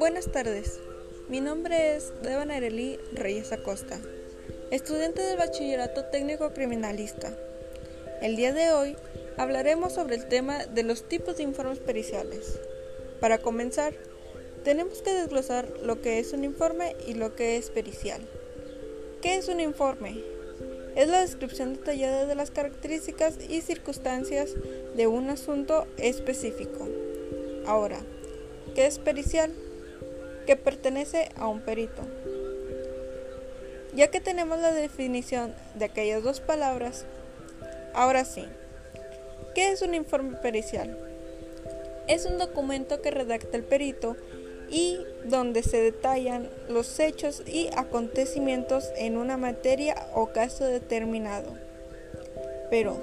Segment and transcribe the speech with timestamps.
[0.00, 0.80] Buenas tardes,
[1.28, 4.00] mi nombre es Devan Arely Reyes Acosta,
[4.70, 7.36] estudiante del Bachillerato Técnico Criminalista.
[8.22, 8.96] El día de hoy
[9.36, 12.58] hablaremos sobre el tema de los tipos de informes periciales.
[13.20, 13.92] Para comenzar,
[14.64, 18.22] tenemos que desglosar lo que es un informe y lo que es pericial.
[19.20, 20.24] ¿Qué es un informe?
[20.96, 24.54] Es la descripción detallada de las características y circunstancias
[24.96, 26.88] de un asunto específico.
[27.66, 28.00] Ahora,
[28.74, 29.52] ¿qué es pericial?
[30.50, 32.02] Que pertenece a un perito.
[33.94, 37.04] Ya que tenemos la definición de aquellas dos palabras,
[37.94, 38.44] ahora sí,
[39.54, 40.98] ¿qué es un informe pericial?
[42.08, 44.16] Es un documento que redacta el perito
[44.68, 51.54] y donde se detallan los hechos y acontecimientos en una materia o caso determinado.
[52.70, 52.96] Pero,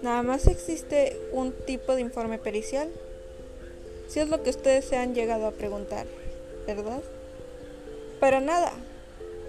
[0.00, 2.88] ¿nada más existe un tipo de informe pericial?
[4.08, 6.06] Si es lo que ustedes se han llegado a preguntar,
[6.66, 7.02] ¿verdad?
[8.20, 8.72] Para nada.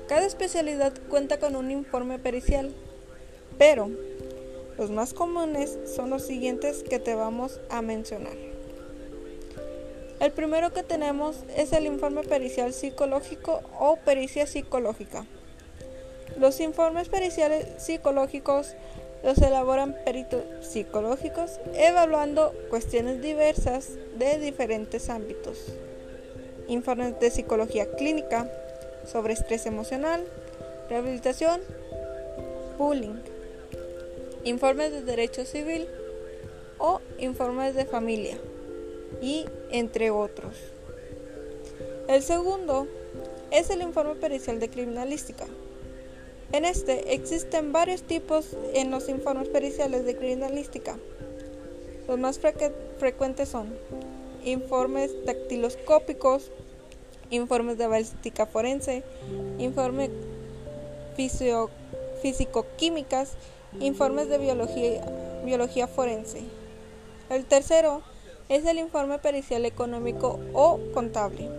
[0.07, 2.73] Cada especialidad cuenta con un informe pericial,
[3.57, 3.89] pero
[4.77, 8.35] los más comunes son los siguientes que te vamos a mencionar.
[10.19, 15.25] El primero que tenemos es el informe pericial psicológico o pericia psicológica.
[16.39, 18.75] Los informes periciales psicológicos
[19.23, 25.57] los elaboran peritos psicológicos evaluando cuestiones diversas de diferentes ámbitos.
[26.67, 28.49] Informes de psicología clínica
[29.05, 30.25] sobre estrés emocional,
[30.89, 31.61] rehabilitación,
[32.77, 33.15] bullying.
[34.43, 35.87] Informes de derecho civil
[36.77, 38.37] o informes de familia
[39.21, 40.55] y entre otros.
[42.07, 42.87] El segundo
[43.51, 45.45] es el informe pericial de criminalística.
[46.51, 50.97] En este existen varios tipos en los informes periciales de criminalística.
[52.07, 53.67] Los más frecuentes son
[54.51, 56.51] informes dactiloscópicos,
[57.29, 59.03] informes de balística forense,
[59.57, 60.09] informes
[62.21, 63.33] físico-químicas,
[63.79, 65.01] informes de biología,
[65.43, 66.41] biología forense.
[67.29, 68.01] El tercero
[68.49, 71.49] es el informe pericial económico o contable.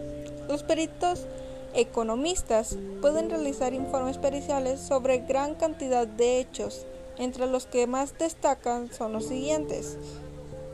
[0.49, 1.27] Los peritos
[1.75, 6.87] economistas pueden realizar informes periciales sobre gran cantidad de hechos,
[7.19, 9.99] entre los que más destacan son los siguientes.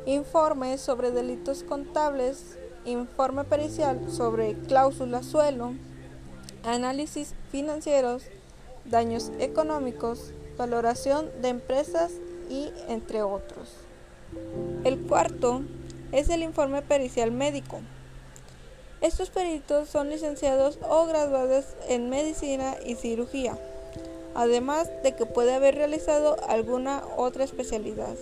[0.06, 5.72] Informes sobre delitos contables, informe pericial sobre cláusula suelo,
[6.62, 8.24] análisis financieros,
[8.84, 12.12] daños económicos, valoración de empresas
[12.50, 13.70] y entre otros.
[14.84, 15.62] El cuarto
[16.12, 17.80] es el informe pericial médico.
[19.00, 23.58] Estos peritos son licenciados o graduados en medicina y cirugía,
[24.34, 28.16] además de que puede haber realizado alguna otra especialidad.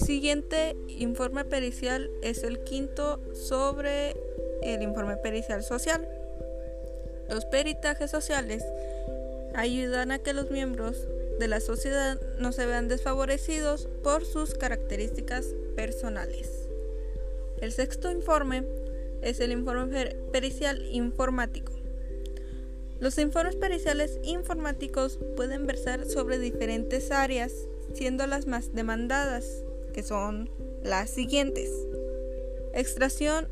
[0.00, 4.16] El siguiente informe pericial es el quinto sobre
[4.62, 6.08] el informe pericial social.
[7.28, 8.64] Los peritajes sociales
[9.54, 11.06] ayudan a que los miembros
[11.38, 16.48] de la sociedad no se vean desfavorecidos por sus características personales.
[17.60, 18.64] El sexto informe
[19.20, 21.72] es el informe pericial informático.
[23.00, 27.52] Los informes periciales informáticos pueden versar sobre diferentes áreas,
[27.92, 30.50] siendo las más demandadas, que son
[30.82, 31.70] las siguientes.
[32.74, 33.48] Extracción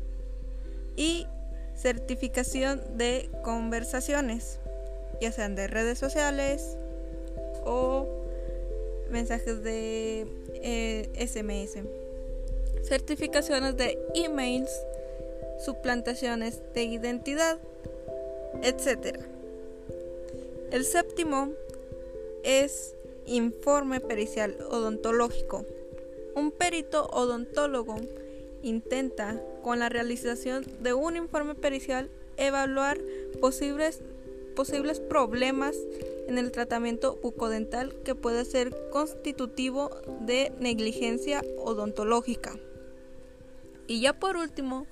[0.95, 1.27] y
[1.75, 4.59] certificación de conversaciones,
[5.21, 6.77] ya sean de redes sociales
[7.65, 8.07] o
[9.09, 10.27] mensajes de
[11.15, 11.83] SMS, eh,
[12.83, 14.69] certificaciones de emails,
[15.63, 17.57] suplantaciones de identidad,
[18.61, 19.19] etc.
[20.71, 21.49] El séptimo
[22.43, 22.95] es
[23.25, 25.65] informe pericial odontológico.
[26.39, 27.97] Un perito odontólogo
[28.63, 32.97] intenta, con la realización de un informe pericial, evaluar
[33.41, 33.99] posibles,
[34.55, 35.75] posibles problemas
[36.29, 39.91] en el tratamiento bucodental que puede ser constitutivo
[40.21, 42.57] de negligencia odontológica.
[43.87, 44.87] Y ya por último,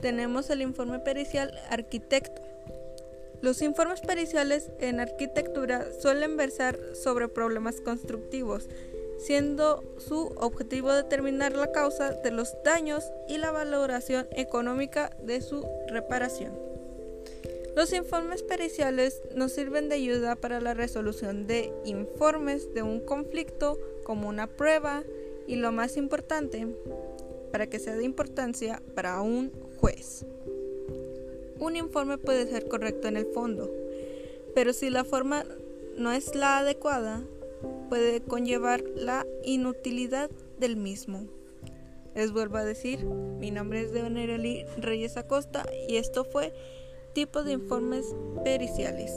[0.00, 2.40] tenemos el informe pericial arquitecto.
[3.42, 8.70] Los informes periciales en arquitectura suelen versar sobre problemas constructivos
[9.18, 15.66] siendo su objetivo determinar la causa de los daños y la valoración económica de su
[15.88, 16.52] reparación.
[17.76, 23.78] Los informes periciales nos sirven de ayuda para la resolución de informes de un conflicto
[24.02, 25.04] como una prueba
[25.46, 26.66] y lo más importante,
[27.52, 30.24] para que sea de importancia para un juez.
[31.58, 33.70] Un informe puede ser correcto en el fondo,
[34.54, 35.44] pero si la forma
[35.96, 37.22] no es la adecuada,
[37.88, 41.24] puede conllevar la inutilidad del mismo.
[42.14, 46.52] Les vuelvo a decir, mi nombre es Deonereli Reyes Acosta y esto fue
[47.12, 48.14] tipo de informes
[48.44, 49.12] periciales.